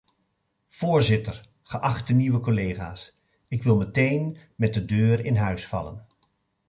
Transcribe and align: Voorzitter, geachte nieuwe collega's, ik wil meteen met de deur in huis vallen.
Voorzitter, 0.67 1.49
geachte 1.63 2.13
nieuwe 2.13 2.39
collega's, 2.39 3.17
ik 3.47 3.63
wil 3.63 3.77
meteen 3.77 4.37
met 4.55 4.73
de 4.73 4.85
deur 4.85 5.25
in 5.25 5.35
huis 5.35 5.67
vallen. 5.67 6.07